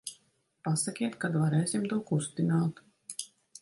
Pasakiet, 0.67 1.19
kad 1.25 1.37
varēsim 1.43 1.87
to 1.93 2.03
kustināt. 2.11 2.85